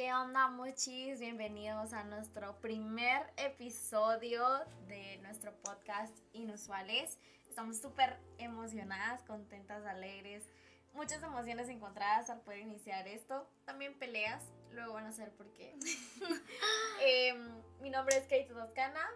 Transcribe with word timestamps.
¿Qué 0.00 0.14
onda, 0.14 0.48
muchis? 0.48 1.20
Bienvenidos 1.20 1.92
a 1.92 2.04
nuestro 2.04 2.58
primer 2.62 3.20
episodio 3.36 4.42
de 4.88 5.18
nuestro 5.18 5.52
podcast 5.56 6.16
Inusuales. 6.32 7.18
Estamos 7.50 7.82
súper 7.82 8.16
emocionadas, 8.38 9.20
contentas, 9.24 9.84
alegres, 9.84 10.42
muchas 10.94 11.22
emociones 11.22 11.68
encontradas 11.68 12.30
al 12.30 12.40
poder 12.40 12.60
iniciar 12.60 13.06
esto. 13.08 13.46
También 13.66 13.92
peleas, 13.98 14.42
luego 14.72 14.94
van 14.94 15.04
a 15.04 15.12
ser 15.12 15.32
por 15.32 15.52
qué. 15.52 15.76
Em, 17.02 17.62
mi 17.82 17.90
nombre 17.90 18.16
es 18.16 18.22
Kate 18.22 18.48
Toscana 18.48 19.06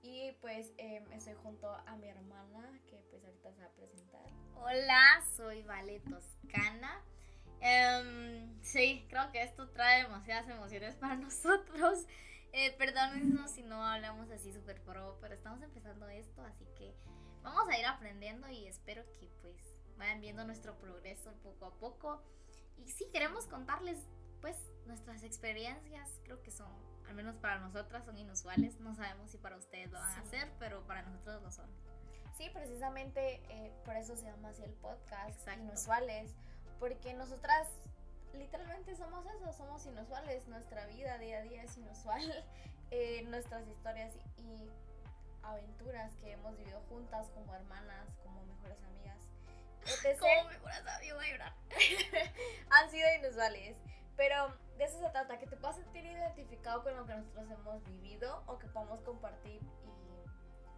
y 0.00 0.32
pues 0.40 0.72
em, 0.78 1.04
estoy 1.12 1.34
junto 1.42 1.70
a 1.70 1.96
mi 1.96 2.08
hermana 2.08 2.80
que 2.88 2.96
pues 3.10 3.22
ahorita 3.22 3.52
se 3.52 3.60
va 3.60 3.66
a 3.66 3.72
presentar. 3.72 4.24
Hola, 4.54 5.22
soy 5.36 5.62
Vale 5.64 6.00
Toscana. 6.00 6.89
Sí, 8.70 9.04
creo 9.08 9.32
que 9.32 9.42
esto 9.42 9.68
trae 9.70 10.04
demasiadas 10.04 10.48
emociones 10.48 10.94
para 10.94 11.16
nosotros. 11.16 12.06
Eh, 12.52 12.72
perdónenos 12.78 13.50
si 13.50 13.62
no 13.62 13.84
hablamos 13.84 14.30
así 14.30 14.52
súper 14.52 14.80
pro, 14.82 15.18
pero 15.20 15.34
estamos 15.34 15.60
empezando 15.62 16.08
esto, 16.08 16.42
así 16.42 16.64
que 16.76 16.94
vamos 17.42 17.68
a 17.68 17.78
ir 17.78 17.86
aprendiendo 17.86 18.48
y 18.48 18.66
espero 18.66 19.04
que 19.18 19.28
pues 19.40 19.56
vayan 19.96 20.20
viendo 20.20 20.44
nuestro 20.44 20.78
progreso 20.78 21.32
poco 21.42 21.66
a 21.66 21.74
poco. 21.78 22.22
Y 22.76 22.88
sí, 22.90 23.08
queremos 23.12 23.46
contarles 23.46 23.98
pues 24.40 24.56
nuestras 24.86 25.22
experiencias, 25.22 26.20
creo 26.24 26.42
que 26.42 26.50
son, 26.50 26.70
al 27.08 27.14
menos 27.14 27.36
para 27.36 27.58
nosotras, 27.58 28.04
son 28.04 28.18
inusuales. 28.18 28.78
No 28.80 28.94
sabemos 28.94 29.32
si 29.32 29.38
para 29.38 29.56
ustedes 29.56 29.90
lo 29.90 29.98
van 29.98 30.12
a 30.12 30.20
hacer, 30.20 30.48
pero 30.58 30.86
para 30.86 31.02
nosotros 31.02 31.42
lo 31.42 31.50
son. 31.50 31.68
Sí, 32.36 32.48
precisamente 32.54 33.42
eh, 33.50 33.72
por 33.84 33.96
eso 33.96 34.16
se 34.16 34.26
llama 34.26 34.48
así 34.48 34.62
el 34.62 34.72
podcast, 34.74 35.46
Inusuales 35.58 36.34
porque 36.80 37.12
nosotras 37.12 37.68
literalmente 38.34 38.94
somos 38.96 39.24
eso, 39.26 39.52
somos 39.52 39.84
inusuales, 39.86 40.46
nuestra 40.48 40.86
vida 40.86 41.18
día 41.18 41.38
a 41.38 41.42
día 41.42 41.62
es 41.62 41.76
inusual, 41.76 42.44
eh, 42.90 43.22
nuestras 43.26 43.66
historias 43.68 44.14
y, 44.36 44.70
aventuras 45.42 46.14
que 46.16 46.32
hemos 46.32 46.56
vivido 46.56 46.80
juntas 46.88 47.28
como 47.30 47.54
hermanas, 47.54 48.06
como 48.22 48.44
mejores 48.44 48.78
amigas, 48.84 49.18
Como 50.20 50.48
mejores 50.48 50.86
amigas, 50.86 51.54
han 52.70 52.90
sido 52.90 53.08
inusuales. 53.18 53.76
Pero 54.16 54.54
de 54.76 54.84
eso 54.84 54.98
se 54.98 55.08
trata, 55.08 55.38
que 55.38 55.46
te 55.46 55.56
puedas 55.56 55.76
sentir 55.76 56.04
identificado 56.04 56.82
con 56.82 56.94
lo 56.94 57.06
que 57.06 57.14
nosotros 57.14 57.50
hemos 57.50 57.82
vivido 57.84 58.42
o 58.46 58.58
que 58.58 58.66
podamos 58.68 59.00
compartir 59.00 59.62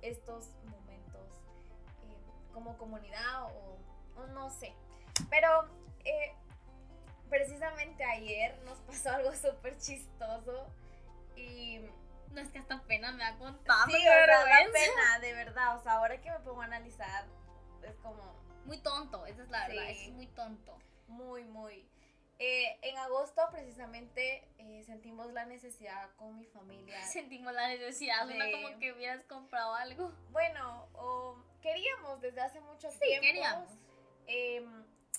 estos 0.01 0.49
momentos 0.65 1.43
eh, 2.05 2.17
como 2.53 2.79
comunidad 2.79 3.45
o, 3.45 3.79
o 4.17 4.27
no 4.29 4.49
sé. 4.49 4.73
Pero 5.29 5.69
eh, 6.05 6.35
precisamente 7.33 8.05
ayer 8.05 8.59
nos 8.67 8.79
pasó 8.81 9.11
algo 9.11 9.33
súper 9.33 9.79
chistoso 9.79 10.67
y... 11.35 11.81
No 12.33 12.41
es 12.41 12.49
que 12.49 12.59
hasta 12.59 12.83
pena 12.85 13.13
me 13.13 13.25
ha 13.25 13.37
contado. 13.37 13.91
Sí, 13.91 13.95
o 13.95 14.73
pena, 14.73 15.19
de 15.21 15.35
verdad. 15.35 15.77
O 15.77 15.83
sea, 15.83 15.93
ahora 15.95 16.19
que 16.19 16.31
me 16.31 16.39
pongo 16.41 16.63
a 16.63 16.65
analizar, 16.65 17.27
es 17.83 17.95
como... 17.97 18.41
Muy 18.65 18.79
tonto, 18.79 19.27
esa 19.27 19.43
es 19.43 19.51
la 19.51 19.69
verdad, 19.69 19.91
es 19.91 20.11
muy 20.13 20.29
tonto. 20.29 20.79
Muy, 21.09 21.45
muy. 21.45 21.87
Eh, 22.39 22.79
en 22.83 22.97
agosto 22.99 23.43
precisamente 23.51 24.49
eh, 24.59 24.83
sentimos 24.85 25.33
la 25.33 25.45
necesidad 25.45 26.11
con 26.17 26.39
mi 26.39 26.47
familia. 26.47 27.03
Sentimos 27.13 27.53
la 27.53 27.69
necesidad, 27.69 28.27
de... 28.27 28.53
como 28.53 28.79
que 28.79 28.93
hubieras 28.93 29.25
comprado 29.25 29.75
algo. 29.75 30.13
Bueno, 30.31 30.89
o 30.95 31.37
queríamos 31.61 32.21
desde 32.21 32.41
hace 32.41 32.61
mucho 32.61 32.91
sí, 32.91 32.99
tiempo. 33.01 33.23
queríamos. 33.23 33.69
Eh, 34.27 34.67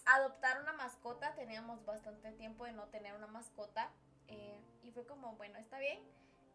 adoptar 0.05 0.61
una 0.61 0.73
mascota, 0.73 1.33
teníamos 1.35 1.83
bastante 1.85 2.31
tiempo 2.33 2.65
de 2.65 2.73
no 2.73 2.87
tener 2.87 3.13
una 3.13 3.27
mascota 3.27 3.89
eh, 4.27 4.59
y 4.83 4.91
fue 4.91 5.05
como, 5.05 5.35
bueno, 5.35 5.57
está 5.59 5.79
bien. 5.79 5.99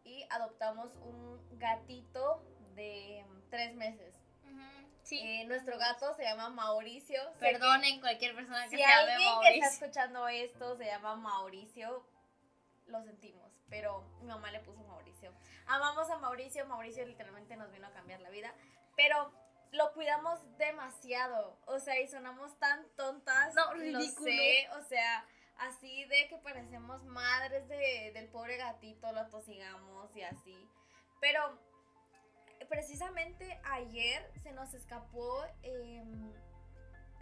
Y 0.04 0.24
adoptamos 0.30 0.94
un 0.96 1.58
gatito 1.58 2.42
de 2.74 3.24
tres 3.50 3.74
meses. 3.74 4.14
Sí. 5.02 5.18
Eh, 5.22 5.46
nuestro 5.46 5.78
gato 5.78 6.14
se 6.14 6.22
llama 6.22 6.50
Mauricio. 6.50 7.18
Perdonen 7.40 7.98
cualquier 8.00 8.34
persona 8.34 8.64
que 8.68 8.76
si 8.76 8.82
alguien 8.82 9.40
que 9.40 9.54
está 9.54 9.68
escuchando 9.68 10.28
esto 10.28 10.76
se 10.76 10.84
llama 10.84 11.16
Mauricio, 11.16 12.06
lo 12.86 13.02
sentimos, 13.02 13.50
pero 13.70 14.04
mi 14.20 14.26
mamá 14.26 14.50
le 14.50 14.60
puso 14.60 14.82
Mauricio. 14.84 15.32
Amamos 15.66 16.10
a 16.10 16.18
Mauricio, 16.18 16.66
Mauricio 16.66 17.06
literalmente 17.06 17.56
nos 17.56 17.72
vino 17.72 17.86
a 17.86 17.92
cambiar 17.92 18.20
la 18.20 18.28
vida, 18.28 18.52
pero 18.96 19.32
lo 19.72 19.92
cuidamos 19.92 20.38
demasiado. 20.56 21.58
O 21.66 21.78
sea, 21.78 22.00
y 22.00 22.08
sonamos 22.08 22.58
tan 22.58 22.88
tontas. 22.96 23.54
No, 23.54 23.74
ridículo. 23.74 24.30
sé, 24.30 24.68
o 24.78 24.82
sea, 24.82 25.24
así 25.58 26.04
de 26.06 26.28
que 26.28 26.38
parecemos 26.38 27.02
madres 27.04 27.68
de, 27.68 28.12
del 28.14 28.28
pobre 28.28 28.56
gatito, 28.56 29.12
lo 29.12 29.28
tosigamos 29.28 30.14
y 30.16 30.22
así. 30.22 30.68
Pero 31.20 31.58
precisamente 32.68 33.60
ayer 33.64 34.30
se 34.42 34.52
nos 34.52 34.72
escapó 34.74 35.44
em, 35.62 36.32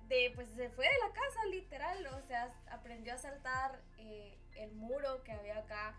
de, 0.08 0.32
pues 0.34 0.48
se 0.50 0.70
fue 0.70 0.86
de 0.86 0.98
la 0.98 1.12
casa, 1.12 1.44
literal. 1.50 2.06
O 2.06 2.26
sea, 2.26 2.52
aprendió 2.70 3.14
a 3.14 3.18
saltar 3.18 3.82
eh, 3.98 4.38
el 4.56 4.72
muro 4.72 5.22
que 5.24 5.32
había 5.32 5.58
acá 5.58 5.95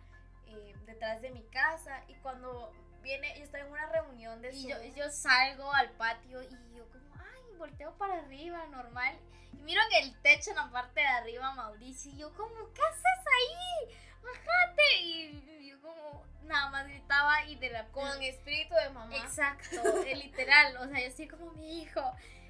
eh, 0.49 0.75
detrás 0.85 1.21
de 1.21 1.31
mi 1.31 1.43
casa. 1.47 2.03
Y 2.07 2.15
cuando 2.15 2.71
viene, 3.01 3.37
yo 3.37 3.43
estoy 3.43 3.61
en 3.61 3.67
una 3.67 3.85
reunión 3.87 4.41
de 4.41 4.53
Y 4.53 4.67
yo, 4.67 4.75
yo 4.95 5.09
salgo 5.09 5.71
al 5.73 5.91
patio 5.91 6.41
y 6.43 6.75
yo 6.75 6.87
como, 6.89 7.15
ay, 7.15 7.57
volteo 7.57 7.97
para 7.97 8.19
arriba, 8.19 8.65
normal. 8.67 9.17
Y 9.53 9.57
miro 9.57 9.81
en 9.91 10.03
el 10.03 10.21
techo, 10.21 10.51
en 10.51 10.57
la 10.57 10.69
parte 10.69 10.99
de 11.01 11.07
arriba, 11.07 11.53
Mauricio, 11.53 12.11
y 12.11 12.17
yo 12.17 12.33
como, 12.33 12.73
¿qué 12.73 12.81
haces 12.81 13.25
ahí? 13.37 13.97
Bájate. 14.21 15.01
Y 15.01 15.69
yo 15.69 15.81
como, 15.81 16.25
nada 16.43 16.69
más 16.69 16.87
gritaba 16.87 17.45
y 17.45 17.55
de 17.55 17.69
la... 17.69 17.87
Con 17.87 18.21
espíritu 18.21 18.75
de 18.75 18.89
mamá. 18.89 19.15
Exacto, 19.15 19.81
literal, 20.03 20.77
o 20.77 20.87
sea, 20.87 20.99
yo 20.99 21.07
estoy 21.07 21.27
como 21.27 21.51
mi 21.51 21.81
hijo. 21.81 22.01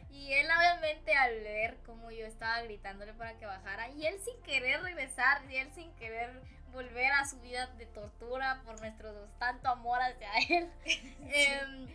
Y 0.10 0.34
él 0.34 0.48
obviamente 0.58 1.14
al 1.16 1.36
ver 1.36 1.78
como 1.86 2.10
yo 2.10 2.26
estaba 2.26 2.62
gritándole 2.64 3.14
para 3.14 3.38
que 3.38 3.46
bajara, 3.46 3.90
y 3.90 4.08
él 4.08 4.20
sin 4.20 4.42
querer 4.42 4.82
regresar, 4.82 5.44
y 5.52 5.58
él 5.58 5.72
sin 5.74 5.94
querer 5.96 6.42
volver 6.78 7.12
a 7.12 7.26
su 7.26 7.40
vida 7.40 7.66
de 7.78 7.88
tortura 7.88 8.62
por 8.64 8.80
nuestro 8.80 9.12
tanto 9.40 9.68
amor 9.68 10.00
hacia 10.00 10.32
él. 10.50 10.72
Em, 11.30 11.88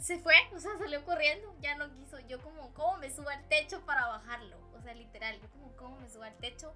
se 0.00 0.18
fue, 0.18 0.34
o 0.52 0.58
sea, 0.58 0.76
salió 0.78 1.04
corriendo, 1.04 1.54
ya 1.60 1.76
no 1.76 1.92
quiso. 1.94 2.18
Yo 2.20 2.40
como, 2.42 2.74
¿cómo 2.74 2.96
me 2.98 3.10
subo 3.10 3.28
al 3.28 3.48
techo 3.48 3.84
para 3.86 4.06
bajarlo? 4.06 4.56
O 4.76 4.82
sea, 4.82 4.94
literal, 4.94 5.40
yo 5.40 5.48
como, 5.50 5.76
¿cómo 5.76 6.00
me 6.00 6.08
subo 6.08 6.24
al 6.24 6.36
techo? 6.38 6.74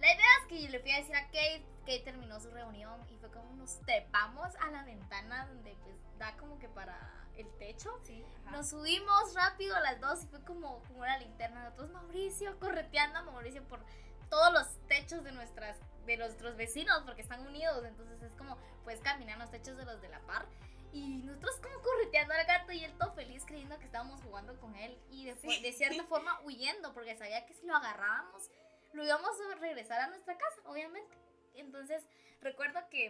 La 0.00 0.12
idea 0.14 0.26
es 0.42 0.48
que 0.48 0.62
yo 0.62 0.68
le 0.70 0.80
fui 0.80 0.92
a 0.92 0.96
decir 0.96 1.16
a 1.16 1.26
Kate, 1.26 1.64
Kate 1.80 2.00
terminó 2.00 2.40
su 2.40 2.50
reunión 2.50 3.00
y 3.10 3.16
fue 3.18 3.30
como 3.30 3.54
nos 3.56 3.80
tepamos 3.80 4.54
a 4.56 4.70
la 4.70 4.84
ventana 4.84 5.46
donde 5.46 5.74
pues 5.82 5.96
da 6.18 6.36
como 6.36 6.58
que 6.58 6.68
para 6.68 6.98
el 7.36 7.48
techo. 7.58 7.98
Sí, 8.02 8.24
nos 8.50 8.70
subimos 8.70 9.34
rápido 9.34 9.76
a 9.76 9.80
las 9.80 10.00
dos 10.00 10.24
y 10.24 10.26
fue 10.26 10.42
como, 10.44 10.82
como 10.84 11.00
una 11.00 11.18
linterna. 11.18 11.64
Nosotros, 11.64 11.90
Mauricio, 11.90 12.58
correteando 12.60 13.18
a 13.18 13.22
Mauricio 13.22 13.62
por 13.64 13.80
todos 14.28 14.52
los 14.52 14.88
techos 14.88 15.22
de 15.24 15.32
nuestras 15.32 15.76
de 16.06 16.16
nuestros 16.16 16.56
vecinos 16.56 17.02
porque 17.04 17.22
están 17.22 17.46
unidos, 17.46 17.84
entonces 17.84 18.22
es 18.22 18.34
como 18.34 18.56
puedes 18.84 19.00
caminar 19.00 19.38
los 19.38 19.50
techos 19.50 19.76
de 19.76 19.84
los 19.84 20.00
de 20.00 20.08
la 20.08 20.20
par 20.20 20.46
y 20.92 21.22
nosotros 21.24 21.56
como 21.60 21.82
correteando 21.82 22.34
al 22.34 22.46
gato 22.46 22.72
y 22.72 22.84
él 22.84 22.94
todo 22.98 23.12
feliz 23.12 23.44
creyendo 23.44 23.78
que 23.78 23.84
estábamos 23.84 24.22
jugando 24.22 24.58
con 24.60 24.74
él 24.76 24.98
y 25.10 25.26
de, 25.26 25.34
de 25.34 25.72
cierta 25.72 26.04
forma 26.08 26.40
huyendo 26.42 26.94
porque 26.94 27.16
sabía 27.16 27.44
que 27.44 27.54
si 27.54 27.66
lo 27.66 27.74
agarrábamos 27.74 28.50
lo 28.96 29.04
íbamos 29.04 29.30
a 29.40 29.54
regresar 29.56 30.00
a 30.00 30.08
nuestra 30.08 30.36
casa, 30.36 30.62
obviamente. 30.64 31.16
Entonces 31.54 32.02
recuerdo 32.40 32.80
que 32.90 33.08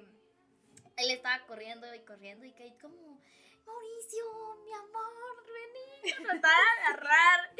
él 0.96 1.10
estaba 1.10 1.46
corriendo 1.46 1.92
y 1.94 2.00
corriendo 2.00 2.44
y 2.44 2.52
caí 2.52 2.72
como 2.78 3.20
Mauricio, 3.64 4.24
mi 4.64 4.72
amor, 4.72 5.44
vení, 5.46 6.12
trataba 6.22 6.54
de 6.54 6.86
agarrar. 6.86 7.50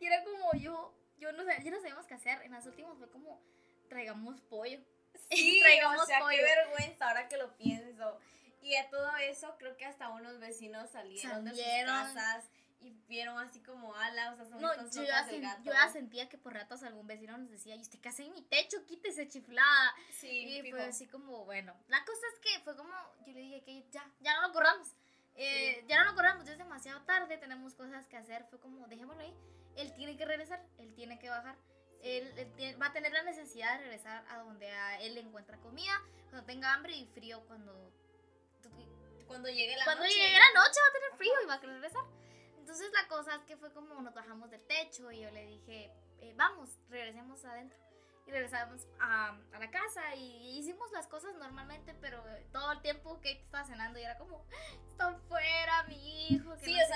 Y 0.00 0.06
era 0.06 0.24
como 0.24 0.52
yo, 0.54 0.92
yo 1.18 1.32
no, 1.32 1.44
ya 1.44 1.70
no 1.70 1.80
sabíamos 1.80 2.06
qué 2.06 2.14
hacer. 2.14 2.42
En 2.42 2.52
las 2.52 2.66
últimas 2.66 2.96
fue 2.98 3.08
como, 3.10 3.40
traigamos 3.88 4.40
pollo. 4.42 4.78
Sí, 5.30 5.58
traigamos 5.60 6.02
o 6.02 6.06
sea, 6.06 6.20
pollo. 6.20 6.36
qué 6.36 6.42
vergüenza 6.42 7.08
ahora 7.08 7.28
que 7.28 7.36
lo 7.36 7.56
pienso. 7.56 8.18
Y 8.62 8.76
a 8.76 8.88
todo 8.88 9.14
eso, 9.16 9.56
creo 9.58 9.76
que 9.76 9.84
hasta 9.84 10.08
unos 10.10 10.38
vecinos 10.38 10.90
salieron, 10.90 11.44
de 11.44 11.50
sus 11.50 11.64
casas 11.84 12.48
y 12.80 12.92
vieron 13.08 13.38
así 13.38 13.60
como 13.60 13.94
ala, 13.96 14.32
o 14.32 14.36
sea, 14.36 14.46
son 14.46 14.60
no, 14.60 14.72
yo 14.90 15.02
ya, 15.02 15.28
yo 15.64 15.72
ya 15.72 15.88
sentía 15.90 16.28
que 16.28 16.38
por 16.38 16.54
ratos 16.54 16.82
algún 16.82 17.06
vecino 17.06 17.36
nos 17.36 17.50
decía, 17.50 17.74
y 17.74 17.80
usted 17.80 17.98
qué 17.98 18.10
en 18.22 18.32
mi 18.32 18.42
techo, 18.42 18.84
quítese 18.86 19.26
chiflada. 19.26 19.94
Sí, 20.12 20.60
y 20.64 20.70
fue 20.70 20.84
así 20.84 21.06
como, 21.06 21.44
bueno, 21.44 21.74
la 21.88 22.04
cosa 22.04 22.20
es 22.32 22.38
que 22.40 22.60
fue 22.60 22.76
como, 22.76 22.92
yo 23.26 23.32
le 23.32 23.40
dije 23.40 23.62
que 23.64 23.84
ya, 23.90 24.08
ya 24.20 24.34
no 24.34 24.48
lo 24.48 24.52
corramos. 24.52 24.94
Eh, 25.40 25.84
Ya 25.86 26.02
no 26.02 26.10
lo 26.10 26.16
corramos, 26.16 26.44
ya 26.44 26.52
es 26.52 26.58
demasiado 26.58 27.00
tarde, 27.02 27.38
tenemos 27.38 27.74
cosas 27.74 28.06
que 28.08 28.16
hacer. 28.16 28.44
Fue 28.50 28.58
como, 28.58 28.86
dejémoslo 28.88 29.22
ahí. 29.22 29.32
Él 29.76 29.94
tiene 29.94 30.16
que 30.16 30.24
regresar, 30.24 30.60
él 30.78 30.92
tiene 30.94 31.18
que 31.20 31.30
bajar. 31.30 31.56
Él, 32.02 32.76
va 32.80 32.86
a 32.86 32.92
tener 32.92 33.12
la 33.12 33.22
necesidad 33.22 33.78
de 33.78 33.84
regresar 33.84 34.24
a 34.28 34.38
donde 34.38 34.70
a 34.70 35.00
él 35.00 35.18
encuentra 35.18 35.58
comida, 35.58 35.92
cuando 36.30 36.44
tenga 36.46 36.72
hambre 36.74 36.94
y 36.96 37.06
frío 37.06 37.42
cuando 37.46 37.92
cuando 39.26 39.48
llegue 39.48 39.76
la 39.76 39.84
cuando 39.84 40.04
noche. 40.04 40.14
llegue 40.16 40.38
la 40.38 40.60
noche 40.60 40.80
va 40.80 40.88
a 40.88 40.92
tener 40.92 41.12
frío 41.16 41.32
y 41.42 41.46
va 41.46 41.54
a 41.54 41.60
querer 41.60 41.74
regresar. 41.74 42.04
Entonces 42.58 42.90
la 42.92 43.08
cosa 43.08 43.34
es 43.34 43.42
que 43.42 43.56
fue 43.56 43.72
como 43.72 44.00
nos 44.00 44.14
bajamos 44.14 44.50
del 44.50 44.62
techo 44.66 45.10
y 45.12 45.20
yo 45.20 45.30
le 45.30 45.44
dije, 45.46 45.92
eh, 46.20 46.32
vamos, 46.36 46.78
regresemos 46.88 47.44
adentro. 47.44 47.78
y 48.26 48.30
regresamos 48.30 48.86
a, 49.00 49.38
a 49.52 49.58
la 49.58 49.70
casa 49.70 50.14
y 50.14 50.58
hicimos 50.58 50.90
las 50.92 51.06
cosas 51.06 51.34
normalmente, 51.36 51.94
pero 52.00 52.22
todo 52.52 52.72
el 52.72 52.82
tiempo 52.82 53.14
Kate 53.16 53.42
estaba 53.42 53.64
cenando 53.64 53.98
y 53.98 54.02
era 54.02 54.18
como, 54.18 54.44
está 54.90 55.14
fuera 55.28 55.82
mi 55.84 56.28
hijo. 56.28 56.54
que 56.56 56.64
Sí, 56.66 56.74
no 56.76 56.84
o 56.84 56.87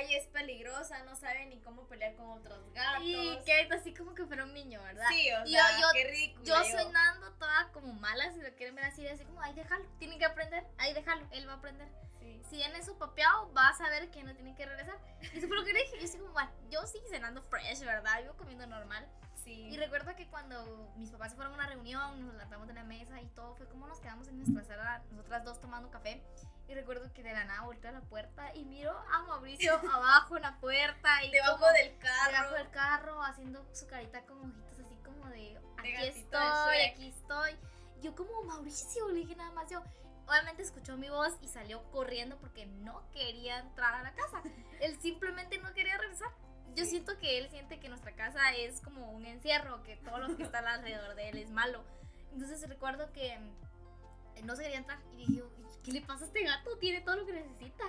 calle 0.00 0.16
es 0.16 0.26
peligrosa, 0.28 1.02
no 1.04 1.14
sabe 1.16 1.46
ni 1.46 1.58
cómo 1.60 1.86
pelear 1.86 2.14
con 2.16 2.30
otros 2.30 2.72
gatos. 2.72 3.02
Y 3.04 3.36
Kate 3.38 3.68
así 3.74 3.92
como 3.94 4.14
que 4.14 4.24
fuera 4.26 4.44
un 4.44 4.54
niño, 4.54 4.82
¿verdad? 4.82 5.06
Sí, 5.10 5.30
o 5.32 5.46
sea, 5.46 5.70
yo- 5.72 5.80
yo- 5.80 5.88
qué 5.92 6.04
ridículo. 6.10 6.44
Yo 6.44 6.64
cenando 6.64 7.32
toda 7.34 7.68
como 7.72 7.92
mala, 7.94 8.32
si 8.32 8.40
lo 8.40 8.54
quieren 8.54 8.74
ver 8.74 8.84
así, 8.86 9.06
así 9.06 9.24
como, 9.24 9.40
ay, 9.42 9.52
déjalo, 9.54 9.84
tiene 9.98 10.18
que 10.18 10.24
aprender, 10.24 10.64
ay, 10.78 10.92
déjalo, 10.94 11.26
él 11.32 11.46
va 11.48 11.52
a 11.52 11.56
aprender. 11.56 11.88
Sí. 12.18 12.42
Si 12.50 12.56
viene 12.56 12.82
su 12.84 12.96
papeado, 12.98 13.52
va 13.54 13.68
a 13.68 13.74
saber 13.74 14.10
que 14.10 14.22
no 14.22 14.34
tiene 14.34 14.54
que 14.54 14.66
regresar. 14.66 14.98
Eso 15.34 15.48
fue 15.48 15.56
lo 15.56 15.64
que 15.64 15.72
dije. 15.72 15.98
Yo 15.98 16.04
así 16.04 16.18
como, 16.18 16.32
"Bueno, 16.32 16.50
yo 16.70 16.86
sí 16.86 16.98
cenando 17.10 17.42
fresh, 17.42 17.80
¿verdad? 17.80 18.22
Yo 18.24 18.36
comiendo 18.36 18.66
normal. 18.66 19.06
Sí. 19.44 19.68
Y 19.70 19.76
recuerdo 19.76 20.14
que 20.16 20.26
cuando 20.28 20.92
mis 20.96 21.10
papás 21.10 21.30
se 21.30 21.36
fueron 21.36 21.52
a 21.54 21.56
una 21.56 21.66
reunión, 21.66 22.26
nos 22.26 22.34
levantamos 22.34 22.68
de 22.68 22.74
la 22.74 22.84
mesa 22.84 23.20
y 23.20 23.26
todo, 23.28 23.54
fue 23.56 23.66
como 23.68 23.86
nos 23.86 24.00
quedamos 24.00 24.28
en 24.28 24.38
nuestra 24.38 24.64
sala, 24.64 25.02
nosotras 25.10 25.44
dos 25.44 25.60
tomando 25.60 25.90
café. 25.90 26.22
Y 26.68 26.74
recuerdo 26.74 27.12
que 27.12 27.22
de 27.22 27.32
la 27.32 27.44
nada 27.44 27.62
volteé 27.62 27.90
a 27.90 27.92
la 27.94 28.00
puerta 28.02 28.54
y 28.54 28.64
miro 28.64 28.96
a 29.12 29.22
Mauricio 29.24 29.72
abajo 29.92 30.36
en 30.36 30.42
la 30.42 30.56
puerta 30.60 31.24
y 31.24 31.30
Debajo 31.30 31.58
como 31.58 31.72
del 31.72 31.98
carro. 31.98 32.32
debajo 32.32 32.54
del 32.54 32.70
carro 32.70 33.22
haciendo 33.24 33.66
su 33.74 33.86
carita 33.88 34.22
con 34.24 34.38
ojitos 34.38 34.78
así 34.78 34.94
como 35.04 35.26
de 35.30 35.58
aquí 35.78 35.90
de 35.90 36.08
estoy, 36.08 36.76
aquí 36.92 37.08
estoy. 37.08 37.56
Yo 38.02 38.14
como 38.14 38.42
Mauricio, 38.44 39.08
le 39.08 39.14
dije 39.14 39.34
nada 39.36 39.50
más 39.50 39.68
yo. 39.70 39.82
Obviamente 40.26 40.62
escuchó 40.62 40.96
mi 40.96 41.08
voz 41.10 41.32
y 41.40 41.48
salió 41.48 41.82
corriendo 41.90 42.36
porque 42.38 42.64
no 42.66 43.02
quería 43.10 43.58
entrar 43.58 43.94
a 43.94 44.02
la 44.02 44.14
casa. 44.14 44.40
Él 44.80 44.96
simplemente 45.00 45.58
no 45.58 45.72
quería 45.74 45.98
regresar. 45.98 46.30
Yo 46.76 46.84
Sí. 46.84 46.90
siento 46.90 47.18
que 47.18 47.38
él 47.38 47.48
siente 47.50 47.78
que 47.80 47.88
nuestra 47.88 48.12
casa 48.14 48.54
es 48.56 48.80
como 48.80 49.10
un 49.12 49.26
encierro, 49.26 49.82
que 49.82 49.96
todo 49.96 50.18
lo 50.18 50.36
que 50.36 50.42
está 50.44 50.58
alrededor 50.74 51.14
de 51.14 51.28
él 51.30 51.38
es 51.38 51.50
malo. 51.50 51.84
Entonces 52.32 52.66
recuerdo 52.68 53.12
que 53.12 53.38
mm, 53.38 54.46
no 54.46 54.56
se 54.56 54.62
quería 54.62 54.78
entrar 54.78 54.98
y 55.12 55.26
dije, 55.26 55.42
¿qué 55.84 55.92
le 55.92 56.00
pasa 56.02 56.24
a 56.24 56.26
este 56.28 56.42
gato? 56.44 56.78
Tiene 56.78 57.00
todo 57.00 57.16
lo 57.16 57.26
que 57.26 57.32
necesita. 57.32 57.84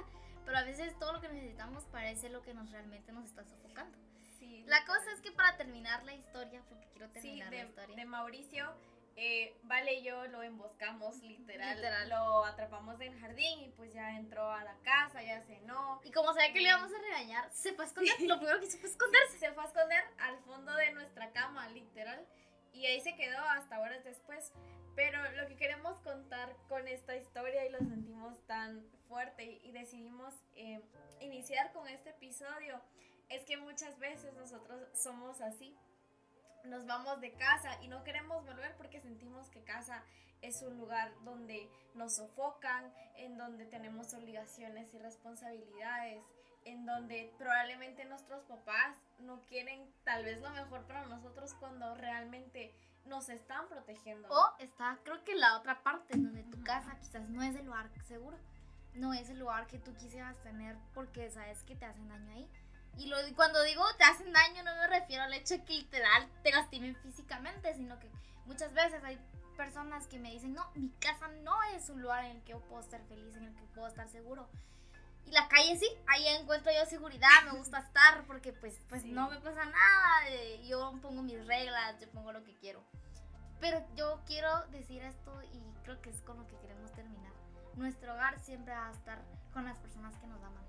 Pero 0.45 0.57
a 0.57 0.63
veces 0.63 0.97
todo 0.99 1.13
lo 1.13 1.21
que 1.21 1.29
necesitamos 1.29 1.85
parece 1.85 2.29
lo 2.29 2.41
que 2.41 2.53
nos 2.53 2.71
realmente 2.71 3.11
nos 3.11 3.25
está 3.25 3.43
sofocando. 3.45 3.97
Sí, 4.39 4.63
La 4.67 4.83
cosa 4.85 5.11
es 5.13 5.21
que 5.21 5.31
para 5.31 5.55
terminar 5.55 6.03
la 6.03 6.13
historia, 6.15 6.63
porque 6.67 6.87
quiero 6.89 7.07
Sí, 7.09 7.13
terminar 7.21 7.49
de, 7.51 7.57
la 7.57 7.63
historia. 7.69 7.95
de 7.95 8.05
Mauricio, 8.05 8.73
eh, 9.15 9.55
Vale 9.63 9.93
y 9.99 10.03
yo 10.03 10.25
lo 10.27 10.41
emboscamos, 10.41 11.17
literal, 11.21 11.75
Literal. 11.75 12.09
Lo 12.09 12.43
atrapamos 12.45 12.99
en 13.01 13.13
el 13.13 13.19
jardín 13.19 13.59
y 13.61 13.69
pues 13.69 13.93
ya 13.93 14.17
entró 14.17 14.51
a 14.51 14.63
la 14.63 14.75
casa, 14.83 15.21
ya 15.21 15.41
cenó. 15.43 15.60
Y 16.03 16.11
como 16.11 16.33
sabía 16.33 16.53
que 16.53 16.61
le 16.61 16.69
íbamos 16.69 16.91
a 16.93 16.99
regañar, 16.99 17.49
se 17.51 17.73
fue 17.73 17.85
a 17.85 17.87
esconder. 17.87 18.13
Lo 18.21 18.37
primero 18.37 18.59
que 18.59 18.65
hizo 18.67 18.77
fue 18.77 18.89
esconderse. 18.89 19.37
Se 19.37 19.51
fue 19.51 19.63
a 19.63 19.67
esconder 19.67 20.03
al 20.19 20.37
fondo 20.39 20.73
de 20.75 20.91
nuestra 20.91 21.31
cama, 21.31 21.67
literal. 21.69 22.25
Y 22.73 22.85
ahí 22.85 23.01
se 23.01 23.15
quedó 23.15 23.39
hasta 23.39 23.79
horas 23.79 24.03
después. 24.03 24.51
Pero 24.95 25.19
lo 25.31 25.47
que 25.47 25.55
queremos 25.55 25.99
contar 25.99 26.55
con 26.67 26.87
esta 26.87 27.15
historia 27.15 27.65
y 27.65 27.69
lo 27.69 27.79
sentimos 27.79 28.45
tan 28.45 28.83
fuerte 29.07 29.43
y, 29.45 29.61
y 29.63 29.71
decidimos 29.71 30.33
eh, 30.55 30.81
iniciar 31.21 31.71
con 31.71 31.87
este 31.87 32.09
episodio 32.09 32.81
es 33.29 33.43
que 33.45 33.55
muchas 33.55 33.97
veces 33.99 34.33
nosotros 34.33 34.81
somos 34.93 35.39
así. 35.41 35.77
Nos 36.65 36.85
vamos 36.85 37.21
de 37.21 37.31
casa 37.33 37.81
y 37.81 37.87
no 37.87 38.03
queremos 38.03 38.45
volver 38.45 38.75
porque 38.75 38.99
sentimos 38.99 39.49
que 39.49 39.63
casa 39.63 40.03
es 40.41 40.61
un 40.61 40.77
lugar 40.77 41.11
donde 41.23 41.69
nos 41.93 42.15
sofocan, 42.15 42.91
en 43.15 43.37
donde 43.37 43.65
tenemos 43.65 44.13
obligaciones 44.13 44.93
y 44.93 44.97
responsabilidades, 44.99 46.23
en 46.65 46.85
donde 46.85 47.33
probablemente 47.37 48.05
nuestros 48.05 48.43
papás 48.43 48.97
no 49.19 49.41
quieren 49.47 49.91
tal 50.03 50.23
vez 50.25 50.41
lo 50.41 50.49
mejor 50.51 50.85
para 50.85 51.05
nosotros 51.05 51.53
cuando 51.55 51.95
realmente 51.95 52.73
nos 53.05 53.29
están 53.29 53.67
protegiendo. 53.67 54.27
O 54.29 54.53
está, 54.59 54.99
creo 55.03 55.23
que 55.23 55.35
la 55.35 55.57
otra 55.57 55.81
parte, 55.83 56.17
donde 56.17 56.43
tu 56.43 56.61
casa 56.63 56.97
quizás 56.99 57.27
no 57.29 57.41
es 57.41 57.55
el 57.55 57.65
lugar 57.65 57.89
seguro. 58.07 58.37
No 58.93 59.13
es 59.13 59.29
el 59.29 59.39
lugar 59.39 59.67
que 59.67 59.79
tú 59.79 59.93
quisieras 59.93 60.37
tener 60.43 60.75
porque 60.93 61.29
sabes 61.29 61.63
que 61.63 61.75
te 61.75 61.85
hacen 61.85 62.09
daño 62.09 62.29
ahí. 62.31 62.49
Y 62.97 63.07
lo, 63.07 63.25
y 63.27 63.33
cuando 63.33 63.61
digo 63.63 63.83
te 63.97 64.03
hacen 64.03 64.31
daño 64.33 64.63
no 64.63 64.75
me 64.75 64.87
refiero 64.87 65.23
al 65.23 65.33
hecho 65.33 65.55
que 65.65 65.73
literal 65.73 66.29
te 66.43 66.51
lastimen 66.51 66.95
físicamente, 66.97 67.73
sino 67.73 67.99
que 67.99 68.09
muchas 68.45 68.73
veces 68.73 69.03
hay 69.03 69.17
personas 69.57 70.07
que 70.07 70.19
me 70.19 70.31
dicen, 70.31 70.53
no, 70.53 70.69
mi 70.75 70.89
casa 70.99 71.27
no 71.43 71.61
es 71.75 71.89
un 71.89 72.01
lugar 72.01 72.25
en 72.25 72.37
el 72.37 72.43
que 72.43 72.51
yo 72.51 72.61
puedo 72.61 72.81
estar 72.81 73.01
feliz, 73.07 73.35
en 73.35 73.45
el 73.45 73.55
que 73.55 73.63
puedo 73.75 73.87
estar 73.87 74.07
seguro. 74.09 74.47
Y 75.25 75.31
la 75.31 75.47
calle 75.47 75.77
sí, 75.77 75.87
ahí 76.07 76.27
encuentro 76.27 76.71
yo 76.71 76.85
seguridad, 76.85 77.29
me 77.45 77.57
gusta 77.57 77.79
estar 77.87 78.25
porque 78.25 78.53
pues, 78.53 78.75
pues 78.89 79.03
Sí. 79.03 79.11
no 79.11 79.29
me 79.29 79.39
pasa 79.39 79.65
nada, 79.65 80.27
eh, 80.29 80.65
yo 80.67 80.97
pongo 81.01 81.21
mis 81.21 81.45
reglas, 81.45 81.99
yo 81.99 82.09
pongo 82.11 82.31
lo 82.31 82.43
que 82.43 82.55
quiero. 82.57 82.83
Pero 83.59 83.85
yo 83.95 84.19
quiero 84.25 84.65
decir 84.67 85.03
esto 85.03 85.39
y 85.53 85.61
creo 85.83 86.01
que 86.01 86.09
es 86.09 86.19
con 86.21 86.37
lo 86.37 86.47
que 86.47 86.57
queremos 86.57 86.91
terminar. 86.93 87.31
Nuestro 87.75 88.13
hogar 88.13 88.39
siempre 88.39 88.73
va 88.73 88.87
a 88.89 88.91
estar 88.91 89.21
con 89.53 89.65
las 89.65 89.77
personas 89.77 90.15
que 90.17 90.25
nos 90.27 90.41
aman. 90.41 90.65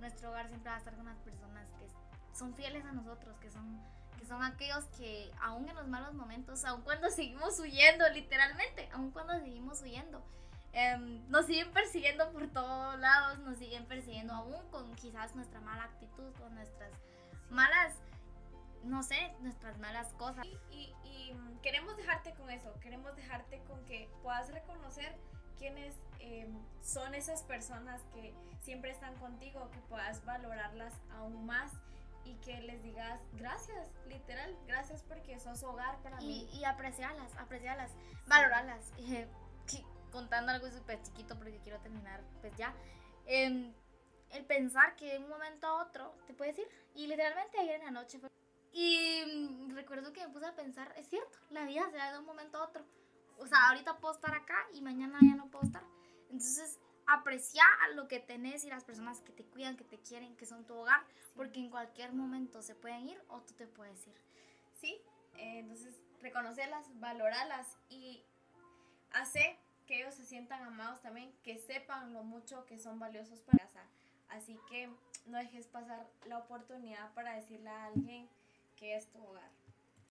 Nuestro 0.00 0.30
hogar 0.30 0.48
siempre 0.48 0.70
va 0.70 0.76
a 0.76 0.78
estar 0.78 0.94
con 0.96 1.04
las 1.06 1.18
personas 1.18 1.68
que 1.78 1.86
son 2.36 2.54
fieles 2.54 2.84
a 2.84 2.92
nosotros, 2.92 3.36
que 3.38 3.50
son, 3.50 3.80
que 4.18 4.24
son 4.26 4.42
aquellos 4.42 4.84
que 4.96 5.30
aún 5.40 5.68
en 5.68 5.76
los 5.76 5.86
malos 5.88 6.14
momentos, 6.14 6.64
aun 6.64 6.82
cuando 6.82 7.08
seguimos 7.10 7.58
huyendo, 7.60 8.08
literalmente, 8.10 8.88
aun 8.92 9.10
cuando 9.10 9.38
seguimos 9.40 9.82
huyendo, 9.82 10.22
em, 10.72 11.28
nos 11.28 11.46
siguen 11.46 11.70
persiguiendo 11.72 12.30
por 12.32 12.46
todos 12.48 12.98
lados, 12.98 13.38
nos 13.40 13.58
siguen 13.58 13.84
persiguiendo 13.86 14.32
aún 14.34 14.68
con 14.70 14.94
quizás 14.96 15.34
nuestra 15.34 15.60
mala 15.60 15.84
actitud, 15.84 16.32
con 16.38 16.54
nuestras 16.54 16.92
malas, 17.50 17.94
no 18.84 19.02
sé, 19.02 19.32
nuestras 19.40 19.78
malas 19.78 20.12
cosas. 20.14 20.46
Y, 20.46 20.58
y- 20.70 20.94
y, 21.04 21.36
queremos 21.62 21.96
dejarte 21.96 22.32
con 22.34 22.48
eso, 22.50 22.72
queremos 22.80 23.14
dejarte 23.16 23.60
con 23.64 23.84
que 23.84 24.08
puedas 24.22 24.48
reconocer 24.50 25.14
quiénes 25.60 25.94
eh, 26.20 26.48
son 26.82 27.14
esas 27.14 27.42
personas 27.44 28.00
que 28.14 28.34
siempre 28.60 28.90
están 28.90 29.14
contigo, 29.18 29.70
que 29.70 29.78
puedas 29.88 30.24
valorarlas 30.24 30.94
aún 31.12 31.46
más 31.46 31.70
y 32.24 32.34
que 32.36 32.60
les 32.62 32.82
digas 32.82 33.20
gracias, 33.34 33.88
literal, 34.08 34.56
gracias 34.66 35.02
porque 35.04 35.38
sos 35.38 35.62
hogar 35.62 35.98
para 36.02 36.20
y, 36.22 36.26
mí. 36.26 36.50
y 36.54 36.64
apreciarlas, 36.64 37.36
apreciarlas, 37.36 37.92
valorarlas. 38.26 38.90
Eh, 38.98 39.28
que- 39.66 39.84
contando 40.10 40.50
algo 40.50 40.68
súper 40.70 41.00
chiquito 41.02 41.36
porque 41.36 41.58
quiero 41.58 41.78
terminar, 41.80 42.20
pues 42.40 42.56
ya. 42.56 42.74
Em, 43.26 43.72
el 44.30 44.44
pensar 44.44 44.96
que 44.96 45.12
de 45.12 45.18
un 45.18 45.28
momento 45.28 45.66
a 45.66 45.82
otro 45.84 46.14
te 46.26 46.34
puedes 46.34 46.58
ir. 46.58 46.66
Y 46.94 47.06
literalmente 47.06 47.58
ayer 47.60 47.76
en 47.76 47.84
la 47.84 47.90
noche 47.92 48.18
fue. 48.18 48.28
Y 48.72 49.22
mm, 49.26 49.74
recuerdo 49.74 50.12
que 50.12 50.26
me 50.26 50.32
puse 50.32 50.46
a 50.46 50.54
pensar, 50.54 50.92
es 50.96 51.08
cierto, 51.08 51.38
la 51.50 51.64
vida 51.64 51.88
se 51.90 51.96
da 51.96 52.12
de 52.12 52.18
un 52.18 52.24
momento 52.26 52.58
a 52.58 52.64
otro. 52.64 52.84
O 53.40 53.46
sea, 53.46 53.68
ahorita 53.68 53.98
puedo 53.98 54.14
estar 54.14 54.34
acá 54.34 54.56
y 54.74 54.82
mañana 54.82 55.18
ya 55.22 55.34
no 55.34 55.50
puedo 55.50 55.64
estar. 55.64 55.82
Entonces, 56.30 56.78
aprecia 57.06 57.64
lo 57.94 58.06
que 58.06 58.20
tenés 58.20 58.64
y 58.64 58.68
las 58.68 58.84
personas 58.84 59.20
que 59.20 59.32
te 59.32 59.44
cuidan, 59.44 59.76
que 59.76 59.84
te 59.84 59.98
quieren, 59.98 60.36
que 60.36 60.46
son 60.46 60.64
tu 60.64 60.74
hogar, 60.74 61.02
porque 61.34 61.58
en 61.58 61.70
cualquier 61.70 62.12
momento 62.12 62.62
se 62.62 62.74
pueden 62.74 63.08
ir 63.08 63.20
o 63.28 63.40
tú 63.40 63.54
te 63.54 63.66
puedes 63.66 64.06
ir. 64.06 64.14
Sí, 64.80 65.00
eh, 65.38 65.58
entonces 65.58 65.94
reconocerlas, 66.22 66.86
valorarlas 67.00 67.76
y 67.88 68.22
hace 69.12 69.58
que 69.86 70.02
ellos 70.02 70.14
se 70.14 70.24
sientan 70.24 70.62
amados 70.62 71.00
también, 71.00 71.32
que 71.42 71.58
sepan 71.58 72.12
lo 72.12 72.22
mucho 72.22 72.64
que 72.66 72.78
son 72.78 72.98
valiosos 72.98 73.40
para 73.42 73.64
casa. 73.64 73.84
Así 74.28 74.56
que 74.68 74.88
no 75.26 75.38
dejes 75.38 75.66
pasar 75.66 76.06
la 76.26 76.38
oportunidad 76.38 77.12
para 77.14 77.34
decirle 77.34 77.70
a 77.70 77.86
alguien 77.86 78.28
que 78.76 78.94
es 78.94 79.08
tu 79.08 79.18
hogar. 79.18 79.50